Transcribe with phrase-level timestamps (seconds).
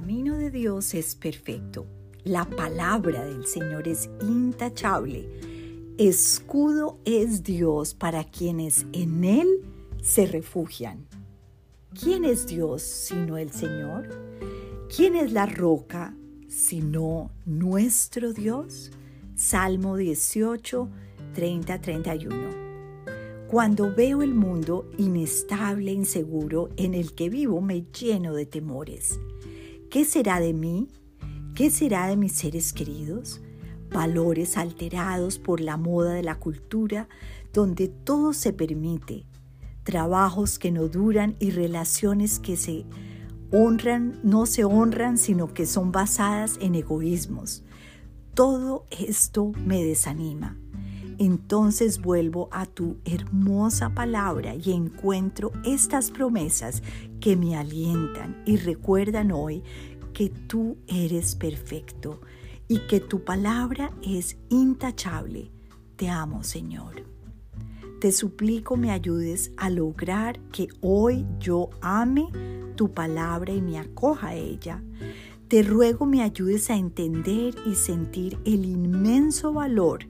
[0.00, 1.86] Dios es perfecto.
[2.24, 5.28] La palabra del Señor es intachable.
[5.98, 9.48] Escudo es Dios para quienes en Él
[10.00, 11.06] se refugian.
[12.00, 14.08] ¿Quién es Dios sino el Señor?
[14.94, 16.14] ¿Quién es la roca
[16.48, 18.92] sino nuestro Dios?
[19.34, 20.88] Salmo 18,
[21.34, 22.62] 30, 31.
[23.48, 29.18] Cuando veo el mundo inestable, inseguro en el que vivo, me lleno de temores.
[29.92, 30.88] ¿Qué será de mí?
[31.54, 33.42] ¿Qué será de mis seres queridos?
[33.90, 37.10] Valores alterados por la moda de la cultura,
[37.52, 39.26] donde todo se permite,
[39.84, 42.86] trabajos que no duran y relaciones que se
[43.50, 47.62] honran, no se honran, sino que son basadas en egoísmos.
[48.32, 50.56] Todo esto me desanima.
[51.22, 56.82] Entonces vuelvo a tu hermosa palabra y encuentro estas promesas
[57.20, 59.62] que me alientan y recuerdan hoy
[60.12, 62.20] que tú eres perfecto
[62.66, 65.52] y que tu palabra es intachable.
[65.94, 67.04] Te amo, Señor.
[68.00, 72.26] Te suplico me ayudes a lograr que hoy yo ame
[72.74, 74.82] tu palabra y me acoja a ella.
[75.52, 80.06] Te ruego me ayudes a entender y sentir el inmenso valor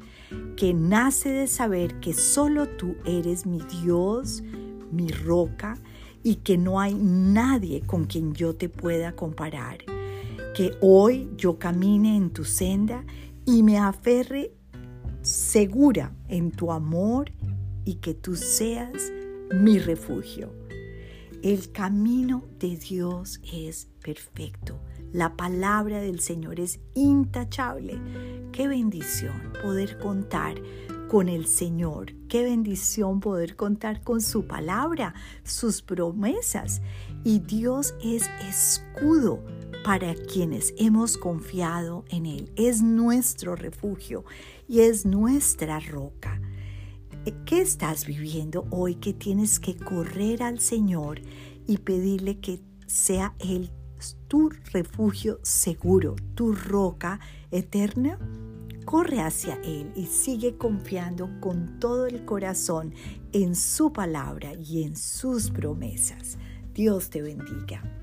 [0.55, 4.45] que nace de saber que solo tú eres mi Dios,
[4.93, 5.75] mi roca,
[6.23, 9.79] y que no hay nadie con quien yo te pueda comparar.
[10.55, 13.05] Que hoy yo camine en tu senda
[13.45, 14.55] y me aferre
[15.23, 17.33] segura en tu amor
[17.85, 19.11] y que tú seas
[19.53, 20.53] mi refugio.
[21.43, 24.79] El camino de Dios es perfecto.
[25.13, 28.01] La palabra del Señor es intachable.
[28.51, 30.55] Qué bendición poder contar
[31.11, 32.15] con el Señor.
[32.29, 35.13] Qué bendición poder contar con su palabra,
[35.45, 36.81] sus promesas.
[37.25, 39.45] Y Dios es escudo
[39.85, 42.51] para quienes hemos confiado en Él.
[42.57, 44.25] Es nuestro refugio
[44.67, 46.41] y es nuestra roca.
[47.45, 51.21] ¿Qué estás viviendo hoy que tienes que correr al Señor
[51.67, 53.71] y pedirle que sea Él
[54.29, 57.21] tu refugio seguro, tu roca
[57.51, 58.19] eterna?
[58.85, 62.95] Corre hacia Él y sigue confiando con todo el corazón
[63.33, 66.37] en su palabra y en sus promesas.
[66.75, 68.02] Dios te bendiga.